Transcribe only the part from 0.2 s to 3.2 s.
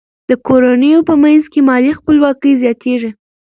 د کورنیو په منځ کې مالي خپلواکي زیاتیږي.